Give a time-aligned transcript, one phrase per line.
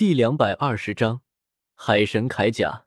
[0.00, 1.20] 第两百二十章
[1.74, 2.86] 海神铠甲。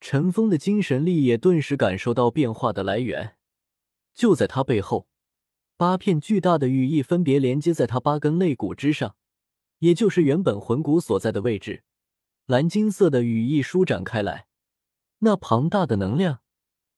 [0.00, 3.34] 陈峰的精神力也顿时感受到变化的来源，
[4.14, 5.08] 就在他背后，
[5.76, 9.16] 八片巨大的羽翼分别连接在他八根肋骨之上，
[9.80, 11.82] 也就是原本魂骨所在的位置。
[12.46, 14.46] 蓝金色的羽翼舒展开来，
[15.18, 16.38] 那庞大的能量，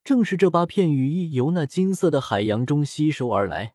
[0.04, 3.74] 正是这八片羽翼由那金色的海洋中吸收而来。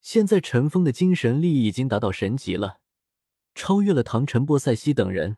[0.00, 2.81] 现在陈峰的精神力已经达到神级了。
[3.54, 5.36] 超越了唐晨、波塞西等人，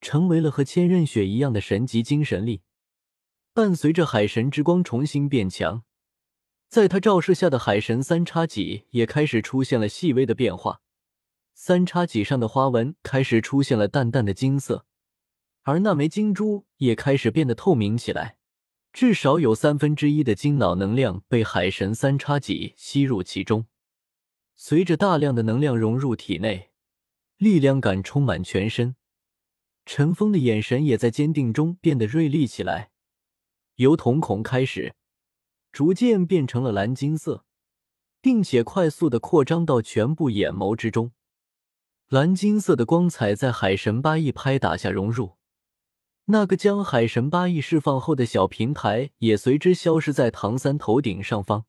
[0.00, 2.62] 成为了和千仞雪一样的神级精神力。
[3.54, 5.82] 伴随着海神之光重新变强，
[6.68, 10.80] 在他照射下的海神三叉戟也开始出现了细微的变化。
[11.54, 14.86] 三叉戟上的花纹开始出现了淡淡的金色，
[15.62, 18.38] 而那枚金珠也开始变得透明起来。
[18.92, 23.66] 至少有三分之一的金脑能量被海神三叉戟吸入其中。
[24.54, 26.71] 随着大量的能量融入体内。
[27.42, 28.94] 力量感充满全身，
[29.84, 32.92] 陈峰的眼神也在坚定中变得锐利起来，
[33.74, 34.94] 由瞳孔开始，
[35.72, 37.44] 逐渐变成了蓝金色，
[38.20, 41.10] 并且快速的扩张到全部眼眸之中。
[42.10, 45.36] 蓝金色的光彩在海神八翼拍打下融入，
[46.26, 51.66] 那个将海神八翼释放后的小平台也随之消失在唐三头顶上方。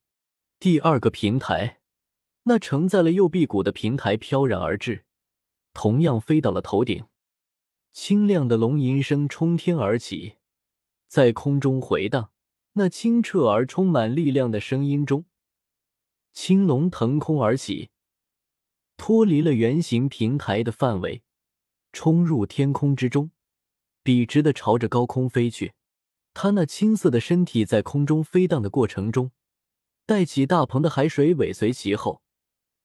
[0.60, 1.80] 第二个平台，
[2.44, 5.06] 那承载了右臂骨的平台飘然而至。
[5.74, 7.06] 同样飞到了头顶，
[7.92, 10.36] 清亮的龙吟声冲天而起，
[11.08, 12.32] 在空中回荡。
[12.76, 15.26] 那清澈而充满力量的声音中，
[16.32, 17.92] 青龙腾空而起，
[18.98, 21.22] 脱离了圆形平台的范围，
[21.92, 23.30] 冲入天空之中，
[24.02, 25.74] 笔直的朝着高空飞去。
[26.34, 29.30] 他那青色的身体在空中飞荡的过程中，
[30.08, 32.23] 带起大鹏的海水尾随其后。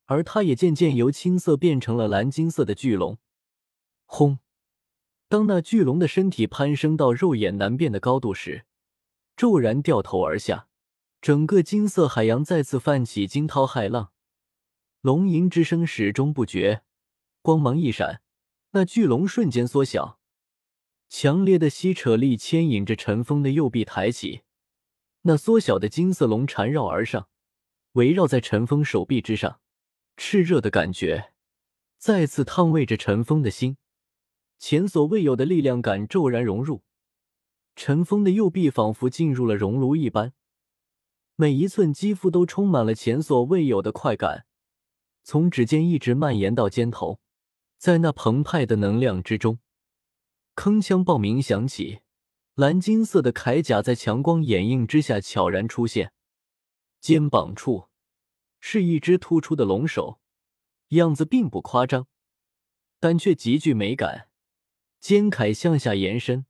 [0.09, 3.19] 而它也渐渐由青色变成了蓝金色的巨龙。
[4.06, 4.39] 轰！
[5.28, 8.65] 当那巨龙的身体攀升到肉眼难辨的高度时，
[9.37, 10.67] 骤然掉头而下，
[11.20, 14.12] 整个金色海洋再次泛起惊涛骇浪，
[15.03, 16.82] 龙吟之声始终不绝。
[17.43, 18.22] 光芒一闪，
[18.71, 20.19] 那巨龙瞬间缩小，
[21.11, 24.41] 强烈的吸扯力牵引着陈峰的右臂抬起，
[25.22, 27.28] 那缩小的金色龙缠绕而上，
[27.93, 29.61] 围绕在陈峰手臂之上。
[30.19, 31.33] 炽热的感觉
[31.97, 33.77] 再次烫慰着陈峰的心，
[34.59, 36.83] 前所未有的力量感骤然融入
[37.77, 40.33] 陈峰的右臂，仿佛进入了熔炉一般，
[41.37, 44.47] 每一寸肌肤都充满了前所未有的快感，
[45.23, 47.21] 从指尖一直蔓延到肩头，
[47.77, 49.61] 在那澎湃的能量之中，
[50.56, 52.00] 铿锵爆鸣响起，
[52.55, 56.12] 蓝金色的铠甲在强光掩映之下悄然出现，
[57.00, 57.88] 肩膀处。
[58.60, 60.20] 是一只突出的龙首，
[60.88, 62.06] 样子并不夸张，
[62.98, 64.28] 但却极具美感。
[65.00, 66.44] 肩铠向下延伸，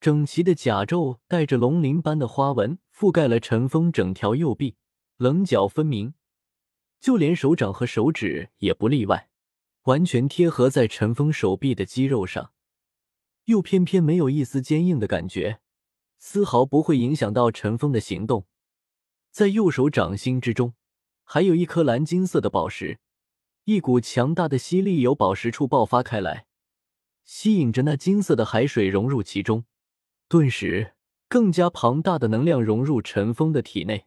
[0.00, 4.76] 整齐的甲胄带着龙鳞般的花纹覆盖了陈峰整条右臂，
[5.16, 6.14] 棱角分明，
[7.00, 9.28] 就连手掌和手指也不例外，
[9.82, 12.52] 完全贴合在陈峰手臂的肌肉上，
[13.46, 15.60] 又偏偏没有一丝坚硬的感觉，
[16.18, 18.46] 丝毫不会影响到陈峰的行动。
[19.32, 20.74] 在右手掌心之中。
[21.24, 22.98] 还有一颗蓝金色的宝石，
[23.64, 26.46] 一股强大的吸力由宝石处爆发开来，
[27.24, 29.64] 吸引着那金色的海水融入其中。
[30.28, 30.94] 顿时，
[31.28, 34.06] 更加庞大的能量融入陈峰的体内，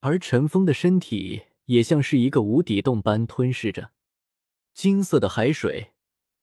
[0.00, 3.90] 而陈峰的身体也像是一个无底洞般吞噬着
[4.74, 5.92] 金色的海水。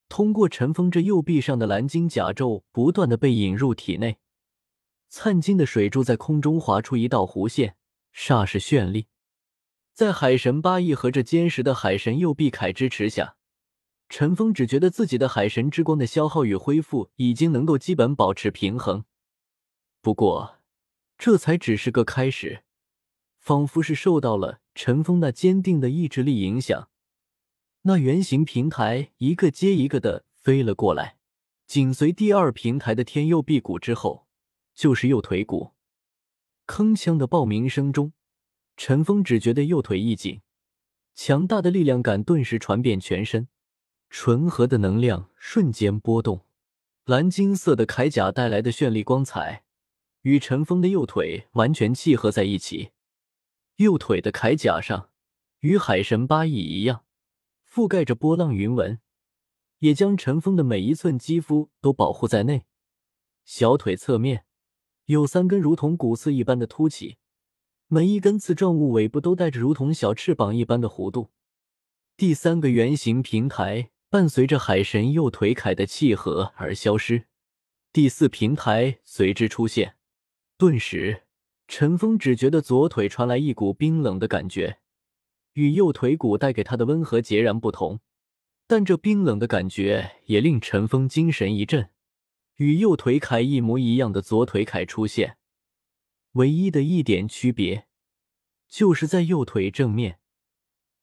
[0.08, 4.20] 通过陈峰这右臂上的蓝金甲胄，不断的被引入体内，
[5.10, 7.76] 灿金的水柱在空中划出一道弧线，
[8.14, 9.08] 煞是绚丽。
[9.96, 13.38] 在海神八翼和这坚实的海神右臂铠支持下，
[14.10, 19.06] 陈峰只觉得自己的海神之光的消耗与恢复已经能够基本保持平衡。
[20.02, 20.58] 不过，
[21.18, 22.66] 这才只是个开始，
[23.40, 26.90] 仿佛是受到了陈峰那坚定的意志力影响，
[27.84, 31.16] 那圆形平台一个接一个的飞了过来。
[31.68, 34.28] 紧随第二平台的天右臂骨之后，
[34.74, 35.72] 就是右腿骨。
[36.68, 38.12] 铿锵的爆鸣声中。
[38.78, 40.42] 陈峰只觉得右腿一紧，
[41.14, 43.48] 强大的力量感顿时传遍全身，
[44.10, 46.46] 纯和的能量瞬间波动。
[47.06, 49.64] 蓝金色的铠甲带来的绚丽光彩，
[50.22, 52.92] 与陈峰的右腿完全契合在一起。
[53.78, 55.10] 右腿的铠甲上，
[55.60, 57.06] 与海神八翼一样，
[57.70, 59.00] 覆盖着波浪云纹，
[59.80, 62.66] 也将陈峰的每一寸肌肤都保护在内。
[63.46, 64.46] 小腿侧面
[65.06, 67.18] 有三根如同骨刺一般的凸起。
[67.96, 71.30] 每一根刺状物尾部都带着如同小翅膀一般的弧度。
[72.18, 77.24] 第三个圆形平台伴随着海神右腿铠的契合而消失，
[77.94, 79.96] 第四平台随之出现。
[80.58, 81.22] 顿时，
[81.70, 84.80] 陈峰只觉得左腿传来一股冰冷的感觉，
[85.54, 88.02] 与右腿骨带给他的温和截然不同。
[88.68, 91.88] 但这冰冷的感觉也令陈峰精神一振。
[92.58, 95.38] 与右腿铠一模一样的左腿铠出现，
[96.36, 97.88] 唯一的一点区别，
[98.68, 100.20] 就是在右腿正面，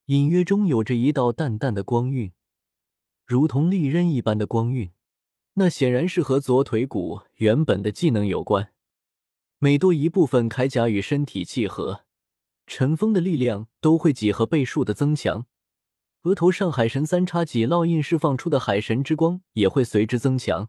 [0.07, 2.33] 隐约中有着一道淡淡的光晕，
[3.25, 4.91] 如同利刃一般的光晕。
[5.55, 8.73] 那显然是和左腿骨原本的技能有关。
[9.59, 12.05] 每多一部分铠甲与身体契合，
[12.67, 15.47] 尘封的力量都会几何倍数的增强。
[16.25, 20.69] 额头上海神三叉戟烙印释放出的海神之光也会随之增强。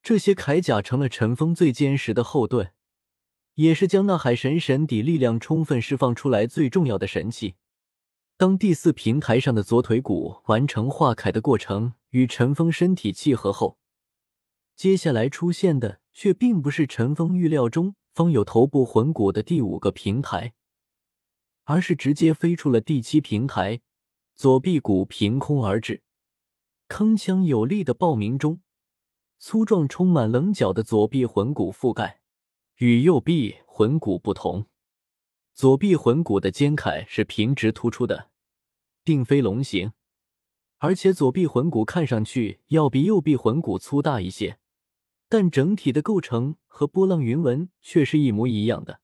[0.00, 2.72] 这些铠甲成了尘封最坚实的后盾，
[3.56, 7.56] 也是将那海神神底力量充分释放出来最重要的神器。
[8.36, 13.78] 当第四平台上的左腿骨完成化铠的过程，与陈峰身体契合后，
[14.74, 20.52] 接下来出现的却并不是陈峰预料中方有头部魂骨的第五个平台，
[21.64, 23.80] 而是直接飞出了第七平台，
[24.34, 26.02] 左臂骨凭空而至，
[26.90, 28.60] 铿锵有力的爆鸣中。
[29.38, 32.20] 粗壮、充满棱角的左臂魂骨覆盖，
[32.76, 34.66] 与右臂魂骨不同。
[35.54, 38.30] 左臂魂骨的尖铠是平直突出的，
[39.02, 39.92] 并非龙形，
[40.78, 44.58] 而且左臂魂骨看上去要比右臂魂骨粗大一些，
[45.28, 49.00] 但整体的构成和波浪云纹却是一模一样的，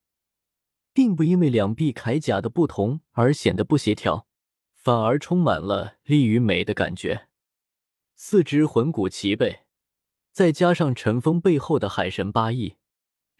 [0.92, 4.26] 并不因为两臂铠甲的不同而显得不协调，
[4.74, 7.28] 反而充满了力与美的感觉。
[8.14, 9.60] 四肢魂骨齐备。
[10.30, 12.76] 再加上尘封背后的海神八翼，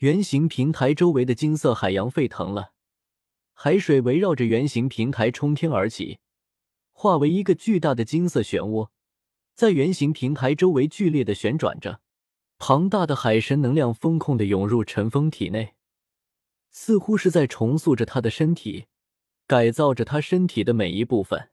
[0.03, 2.73] 圆形平台周围的金色海洋沸腾了，
[3.53, 6.19] 海水围绕着圆形平台冲天而起，
[6.91, 8.89] 化为一个巨大的金色漩涡，
[9.55, 12.01] 在圆形平台周围剧烈的旋转着。
[12.59, 15.75] 庞大的海神能量疯控的涌入陈峰体内，
[16.73, 18.87] 似乎是在重塑着他的身体，
[19.47, 21.51] 改造着他身体的每一部分。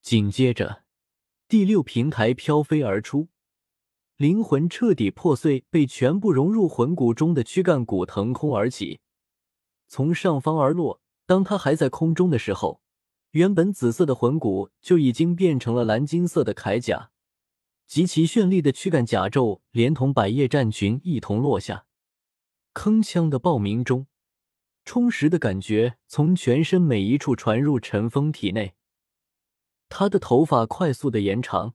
[0.00, 0.82] 紧接着，
[1.46, 3.28] 第六平台飘飞而出。
[4.16, 9.00] 灵魂彻底破碎，被全部融入魂骨中的躯干骨腾空而起，
[9.88, 11.00] 从上方而落。
[11.24, 12.82] 当他还在空中的时候，
[13.30, 17.10] 原本紫色的魂骨就已经变成了蓝金色的铠甲，
[17.86, 21.86] 极其绚丽的躯干甲胄连同百叶战裙一同落下。
[22.74, 24.06] 铿锵的爆鸣中，
[24.84, 28.74] 充实的感觉从全身每一处传入陈峰体内。
[29.88, 31.74] 他的头发快速的延长，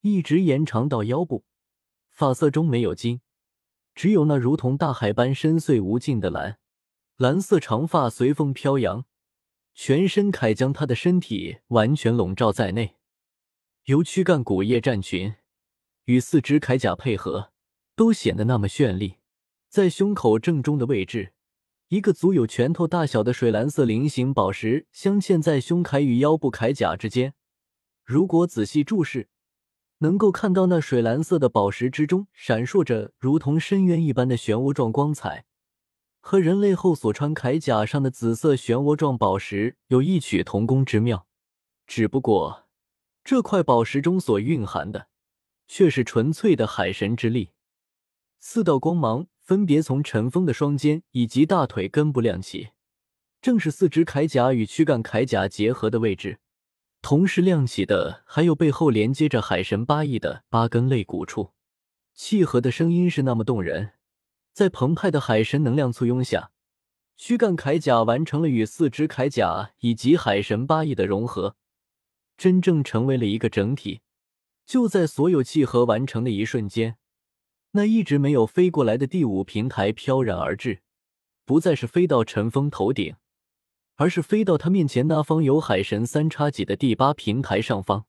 [0.00, 1.44] 一直延长到腰部。
[2.20, 3.22] 发色中没有金，
[3.94, 6.58] 只有那如同大海般深邃无尽的蓝。
[7.16, 9.06] 蓝色长发随风飘扬，
[9.72, 12.96] 全身铠将他的身体完全笼罩在内。
[13.84, 15.36] 由躯干骨叶战裙
[16.04, 17.52] 与四肢铠甲配合，
[17.96, 19.14] 都显得那么绚丽。
[19.70, 21.32] 在胸口正中的位置，
[21.88, 27.32] 一个足有拳头大小的水蓝色菱形宝石镶嵌在胸铠与腰部铠甲之间。
[28.04, 29.30] 如果仔细注视，
[30.02, 35.44] 能够看到那水蓝色的宝石之中闪烁着如同深渊一般的漩涡状光彩，
[36.20, 41.26] 和人类后所穿铠甲上的紫色漩涡状宝石有异曲同工之妙。
[41.86, 42.68] 只不过，
[43.22, 45.08] 这块宝石中所蕴含的
[45.68, 47.50] 却是纯粹的海神之力。
[48.38, 52.70] 四道光芒分别从陈峰的双肩以及大腿根部亮起，
[53.42, 56.38] 正是四肢铠甲与躯干铠甲结合的位置。
[57.02, 61.52] 同时亮起的还有背后连接着海神八翼的八根肋骨处，
[62.14, 63.92] 契合的声音是那么动人。
[64.52, 66.50] 在澎湃的海神能量簇拥下，
[67.16, 71.56] 躯干铠甲完成了与四肢铠甲以及海神八翼的融合，
[72.36, 74.02] 真正成为了一个整体。
[74.66, 76.96] 就在所有契合完成的一瞬间，
[77.72, 80.82] 那一直没有飞过来的第五平台飘然而至，
[81.44, 83.16] 不再是飞到陈峰头顶。
[84.00, 88.06] 而是飞到他面前那方有海神三叉戟的第八平台上方。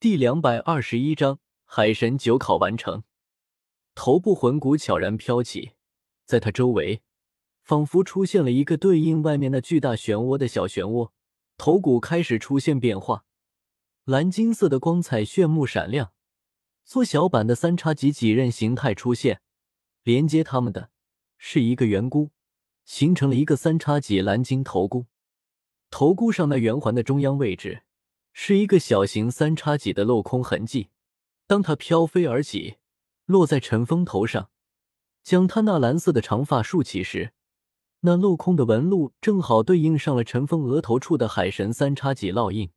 [0.00, 3.04] 第两百二十一章海神九考完成。
[3.94, 5.70] 头部魂骨悄然飘起，
[6.24, 7.00] 在他周围，
[7.62, 11.12] 仿佛出现了一个对应外面那巨大漩涡的小漩涡。
[11.56, 13.24] 头骨开始出现变化，
[14.04, 16.10] 蓝金色的光彩炫目闪亮。
[16.84, 19.42] 缩小版的三叉戟几刃形态出现，
[20.02, 20.90] 连接他们的
[21.36, 22.32] 是一个圆箍。
[22.88, 25.04] 形成了一个三叉戟蓝金头箍，
[25.90, 27.82] 头箍上那圆环的中央位置
[28.32, 30.88] 是一个小型三叉戟的镂空痕迹。
[31.46, 32.76] 当它飘飞而起，
[33.26, 34.48] 落在陈峰头上，
[35.22, 37.34] 将他那蓝色的长发竖起时，
[38.00, 42.70] 那镂空的纹路正好对应上了陈峰额头处的海神三叉戟烙印。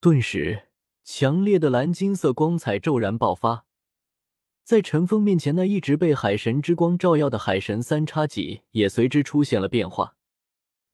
[0.00, 0.64] 顿时，
[1.04, 3.66] 强烈的蓝金色光彩骤然爆发，
[4.64, 10.16] 在陈峰面前，那一直被海神之光照耀的海神三叉戟也随之出现了变化，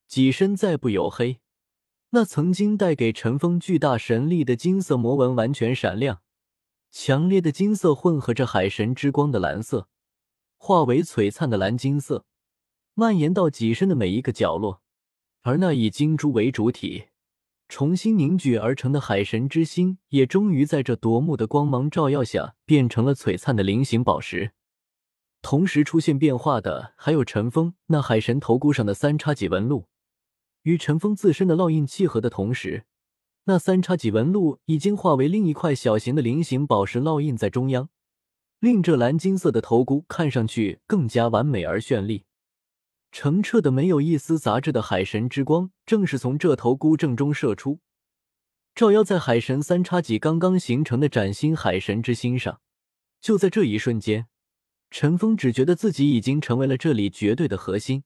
[0.09, 1.39] 戟身再不黝黑，
[2.11, 6.21] 那曾经带给陈峰巨大神力的金色魔纹完全闪亮，
[6.91, 9.87] 强烈的金色混合着海神之光的蓝色，
[10.57, 12.25] 化为璀璨的蓝金色，
[12.95, 14.83] 蔓延到戟身的每一个角落，
[15.43, 17.10] 而那以金珠为主体。
[17.71, 24.51] 重新凝聚而成的海神之心，也终于在这夺目的光芒照耀下，变成了璀璨的菱形宝石。
[25.41, 29.87] 同时出现变化的，还有陈峰那海神头箍上的三叉戟纹路。
[30.63, 32.87] 与陈峰自身的烙印契合的同时，
[33.45, 37.89] 那三叉戟纹路已经化为另一块小型的菱形宝石烙印在中央，
[38.59, 42.25] 令这蓝金色的头箍看上去更加完美而绚丽。
[43.13, 47.81] 澄澈的、没有一丝杂质的海神之光，正是从这头孤正中射出，
[48.75, 52.61] 照耀在海神三叉戟刚刚形成的崭新海神之心上。
[53.21, 54.29] 就在这一瞬间，
[54.91, 58.05] 陈峰只觉得自己已经成为了这里绝对的核心。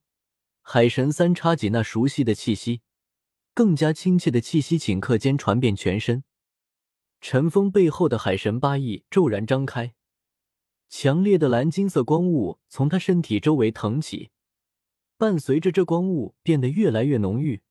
[0.63, 2.81] 海神三叉戟那熟悉的气息，
[3.53, 6.25] 更加亲切的气息，顷刻间传遍全身。
[7.21, 9.95] 陈峰背后的海神八翼骤然张开，
[10.89, 14.31] 强烈的蓝金色光雾从他身体周围腾起。
[15.17, 17.63] 伴随着这光雾变得越来越浓郁，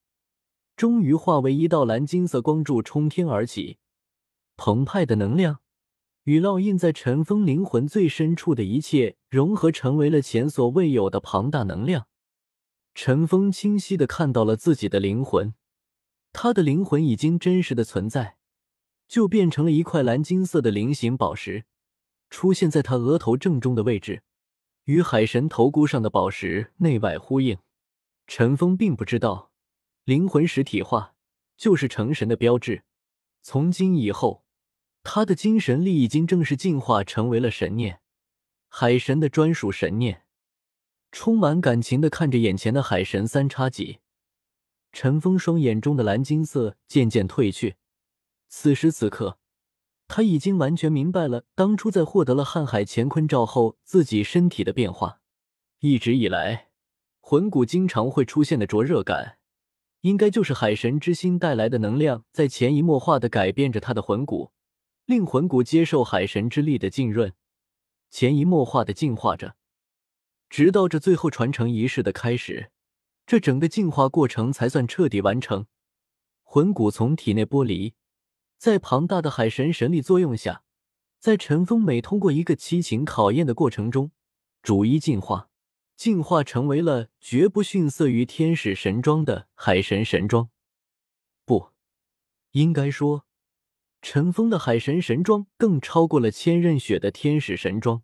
[0.76, 3.78] 终于化为一道蓝金色光柱冲天而起。
[4.56, 5.60] 澎湃的能量
[6.24, 12.08] 与烙印在尘封灵魂最深处的一切融合，成为了前所未有的庞大能量。
[12.96, 15.56] 陈峰清晰的看到了自己的灵魂，
[16.32, 18.38] 他的灵魂已经真实的存在，
[19.08, 21.66] 就变成了一块蓝金色的菱形宝石，
[22.30, 24.24] 出现在他额头正中的位置。
[24.86, 27.58] 与海神头箍上的宝石内外呼应，
[28.28, 29.52] 陈峰并不知道，
[30.04, 31.16] 灵魂实体化
[31.56, 32.84] 就是成神的标志。
[33.42, 34.46] 从今以后，
[35.04, 38.02] 他的精神力已经正式进化成为了神念，
[38.68, 40.26] 海神的专属神念。
[41.12, 44.00] 充满感情的看着眼前的海神三叉戟，
[44.92, 47.76] 陈峰双眼中的蓝金色渐渐褪去。
[48.50, 49.38] 此时此刻。
[50.16, 55.22] 他已经完全明白了，当初在获得了瀚海乾坤罩后，自己身体的变化。
[55.80, 56.70] 一直以来，
[57.20, 59.40] 魂骨经常会出现的灼热感，
[60.02, 64.52] 应该就是海神之心带来的能量，在潜移默化的改变着他的魂骨，
[65.06, 67.34] 令魂骨接受海神之力的浸润，
[68.12, 69.56] 潜移默化的进化着，
[70.48, 72.70] 直到这最后传承仪式的开始，
[73.26, 75.66] 这整个进化过程才算彻底完成，
[76.44, 77.96] 魂骨从体内剥离。
[78.64, 80.64] 在庞大的海神神力作用下，
[81.20, 84.12] 在陈峰每通过一个七情考验的过程中，
[84.62, 85.50] 逐一进化，
[85.98, 90.50] 进化成为了绝不逊色于天使神装的海神神装。
[91.44, 91.72] 不，
[92.52, 93.26] 应该说，
[94.02, 98.04] 陈峰的海神神装更超过了千仞雪的天使神装。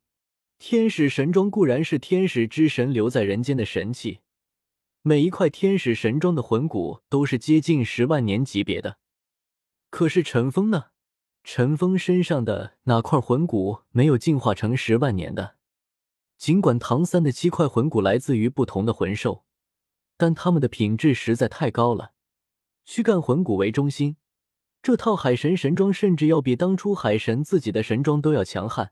[0.58, 4.20] 天使神装固然是天使之神留在人间的神器，
[5.04, 8.98] 每一块天使神装的魂骨都是接近十万年级别的。
[9.90, 10.88] 可是陈峰呢？
[11.44, 15.56] 陈峰身上的哪块魂骨没有进化成十万年的？
[16.38, 19.46] 尽管唐三的七块魂骨来自于不同的魂兽，
[20.16, 22.14] 但他们的品质实在太高了。
[22.86, 24.18] 躯干魂骨为中心，
[24.82, 28.92] 这套海神神装甚至要比当初海神自己的神装都要强悍。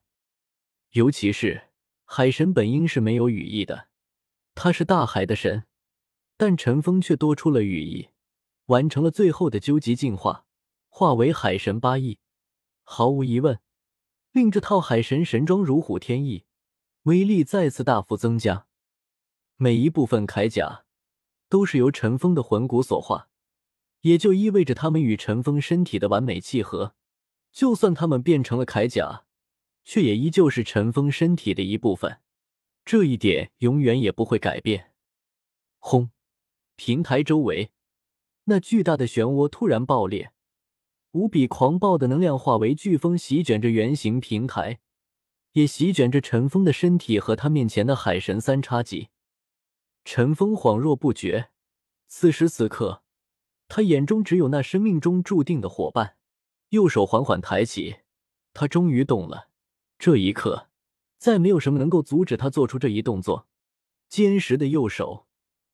[0.92, 1.70] 尤其是
[2.06, 3.88] 海神本应是没有羽翼的，
[4.56, 5.66] 他是大海的神，
[6.38, 8.10] 但陈峰却多出了羽翼，
[8.66, 10.46] 完成了最后的究极进化。
[10.98, 12.18] 化为海神八翼，
[12.82, 13.60] 毫无疑问，
[14.32, 16.46] 令这套海神神装如虎添翼，
[17.04, 18.66] 威力再次大幅增加。
[19.58, 20.86] 每一部分铠甲
[21.50, 23.30] 都是由陈峰的魂骨所化，
[24.01, 26.96] 也就意味着他们与陈峰身体的完美契合。
[27.51, 29.25] 就算他们变成了铠甲，
[29.84, 32.22] 却也依旧是陈峰身体的一部分，
[32.84, 34.94] 这一点永远也不会改变。
[35.77, 36.10] 轰！
[36.75, 37.70] 平台周围
[38.46, 40.34] 那巨大的漩涡突然爆裂。
[41.18, 44.78] 无比狂暴的能量化为飓风，席卷着圆形平台，
[45.54, 49.10] 也席卷着陈峰的身体和他面前的海神三叉戟。
[50.06, 51.50] 陈峰恍若不觉，
[52.08, 53.02] 此时此刻，
[53.68, 56.18] 他眼中只有那生命中注定的伙伴。
[56.70, 57.98] 右手缓缓抬起，
[58.54, 59.50] 他终于动了。
[59.98, 60.70] 这一刻，
[61.18, 63.48] 再没有什么能够阻止他做出这一动作。
[64.08, 65.26] 坚实的右手，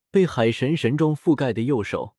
[0.10, 2.16] 被海神神装覆盖的右手。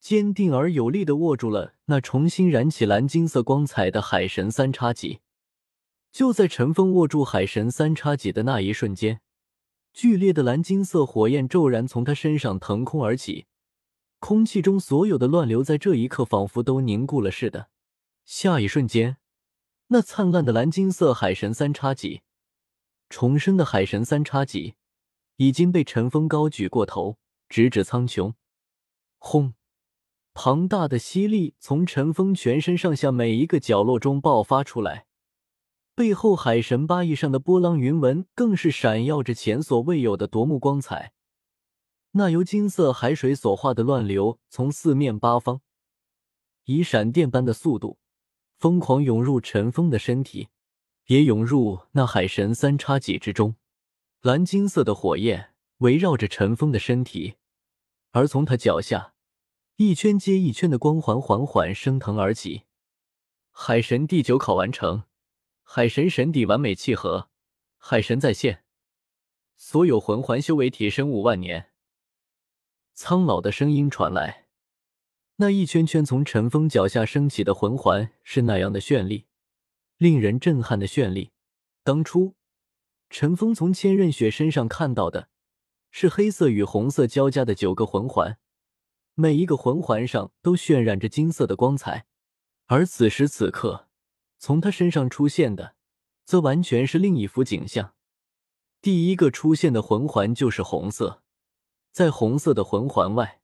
[0.00, 5.20] 坚定而有力的握住了那重新燃起蓝金色光彩的海神三叉戟。
[6.10, 9.20] 就在陈峰握住海神三叉戟的那一瞬间，
[9.92, 13.46] 剧烈的蓝金色火焰骤然从他身上腾空而起，
[14.18, 17.68] 空气中所有的乱流在这一刻仿佛都凝固了似的，
[18.24, 19.18] 下一瞬间，
[19.88, 22.22] 那灿烂的蓝金色海神三叉戟，
[23.08, 24.74] 重生的海神三叉戟，
[25.36, 28.32] 已经被陈峰高举过头，直指苍穹。
[29.18, 29.54] 轰！
[30.42, 35.04] 庞大的吸力从陈峰全身上下每一个角落中爆发出来，
[35.94, 41.12] 背后海神八翼上的波浪云纹更是闪耀着前所未有的夺目光彩。
[42.12, 45.60] 那由金色海水所化的乱流，从四面八方
[46.64, 47.98] 以闪电般的速度
[48.56, 50.48] 疯狂涌入陈峰的身体，
[51.08, 53.56] 也涌入那海神三叉戟之中。
[54.22, 57.34] 蓝金色的火焰围绕着陈峰的身体，
[58.12, 59.12] 而从他脚下。
[59.82, 62.64] 一圈接一圈的光环缓缓升腾而起，
[63.50, 65.04] 海神第九考完成，
[65.62, 67.30] 海神神底完美契合，
[67.78, 68.62] 海神在线，
[69.56, 71.70] 所有魂环修为提升五万年。
[72.92, 74.48] 苍老的声音传来，
[75.36, 79.24] 那一圈圈从陈峰脚下升起的魂环是那样的绚丽，
[79.96, 81.30] 令人震撼的绚丽。
[81.82, 82.34] 当初
[83.08, 85.30] 陈峰从千仞雪身上看到的
[85.90, 88.36] 是黑色与红色交加的九个魂环。
[89.20, 92.06] 每一个魂环上都渲染着金色的光彩，
[92.68, 93.86] 而此时此刻，
[94.38, 95.74] 从他身上出现的，
[96.24, 97.92] 则完全是另一幅景象。
[98.80, 101.22] 第一个出现的魂环就是红色，
[101.92, 103.42] 在红色的魂环外，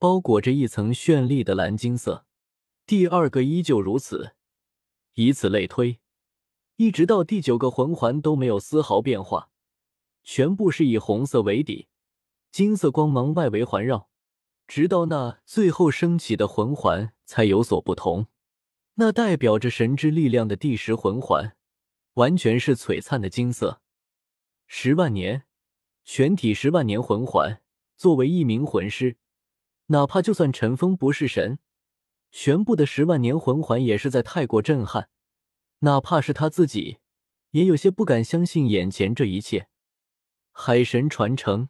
[0.00, 2.26] 包裹着一层绚丽的蓝金色。
[2.84, 4.34] 第二个依旧如此，
[5.12, 6.00] 以此类推，
[6.74, 9.50] 一直到第九个魂环都没有丝毫变化，
[10.24, 11.86] 全部是以红色为底，
[12.50, 14.08] 金色光芒外围环绕。
[14.66, 18.26] 直到那最后升起的魂环才有所不同，
[18.94, 21.56] 那代表着神之力量的第十魂环，
[22.14, 23.80] 完全是璀璨的金色。
[24.66, 25.44] 十万年，
[26.04, 27.60] 全体十万年魂环。
[27.96, 29.18] 作为一名魂师，
[29.86, 31.60] 哪怕就算陈峰不是神，
[32.32, 35.08] 全部的十万年魂环也是在太过震撼。
[35.80, 36.98] 哪怕是他自己，
[37.50, 39.68] 也有些不敢相信眼前这一切。
[40.50, 41.68] 海神传承，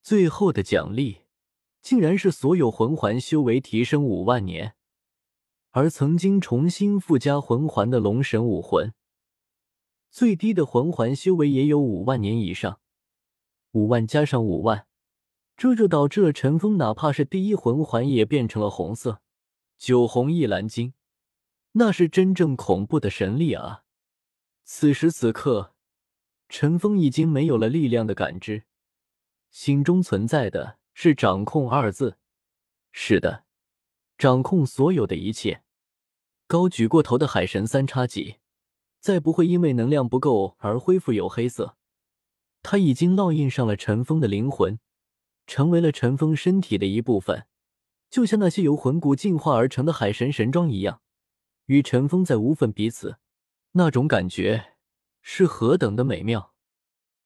[0.00, 1.23] 最后的奖励。
[1.84, 4.74] 竟然是所有魂环修为提升五万年，
[5.72, 8.94] 而曾经重新附加魂环的龙神武魂，
[10.10, 12.80] 最低的魂环修为也有五万年以上，
[13.72, 14.86] 五万加上五万，
[15.58, 19.20] 这就导致了陈峰哪怕是第一魂环也变成了红色，
[19.76, 20.94] 九红一蓝金，
[21.72, 23.82] 那是真正恐怖的神力啊！
[24.64, 25.74] 此时此刻，
[26.48, 28.64] 陈峰已经没有了力量的感知，
[29.50, 30.78] 心中存在的。
[30.94, 32.16] 是掌控二字，
[32.92, 33.44] 是的，
[34.16, 35.62] 掌控所有的一切。
[36.46, 38.36] 高举过头的海神三叉戟，
[39.00, 41.76] 再不会因为能量不够而恢复有黑色。
[42.62, 44.78] 它已经烙印上了尘封的灵魂，
[45.46, 47.46] 成为了尘封身体的一部分，
[48.08, 51.02] 就像那些由魂骨进化而成的海神神装一样，
[51.66, 53.18] 与尘封在无分彼此。
[53.72, 54.76] 那种感觉
[55.20, 56.53] 是何等的美妙！